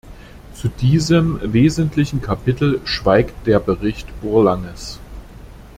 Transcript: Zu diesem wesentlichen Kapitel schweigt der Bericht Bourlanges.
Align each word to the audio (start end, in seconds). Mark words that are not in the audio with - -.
Zu 0.55 0.67
diesem 0.69 1.39
wesentlichen 1.43 2.23
Kapitel 2.23 2.81
schweigt 2.85 3.45
der 3.45 3.59
Bericht 3.59 4.07
Bourlanges. 4.19 4.99